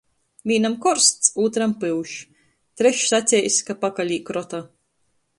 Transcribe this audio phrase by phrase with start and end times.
[0.51, 2.13] Vīnam korsts, ūtram pyuš,
[2.81, 4.63] trešs saceis, ka pakalī krota.